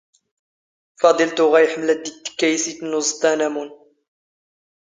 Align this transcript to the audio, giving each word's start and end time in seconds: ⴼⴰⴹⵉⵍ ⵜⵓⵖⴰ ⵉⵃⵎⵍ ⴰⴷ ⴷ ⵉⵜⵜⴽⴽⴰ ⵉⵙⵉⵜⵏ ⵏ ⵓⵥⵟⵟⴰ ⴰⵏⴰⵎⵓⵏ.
ⴼⴰⴹⵉⵍ 0.99 1.29
ⵜⵓⵖⴰ 1.37 1.59
ⵉⵃⵎⵍ 1.65 1.83
ⴰⴷ 1.93 1.99
ⴷ 2.03 2.05
ⵉⵜⵜⴽⴽⴰ 2.11 2.49
ⵉⵙⵉⵜⵏ 2.55 2.87
ⵏ 2.93 2.95
ⵓⵥⵟⵟⴰ 2.99 3.29
ⴰⵏⴰⵎⵓⵏ. 3.33 3.67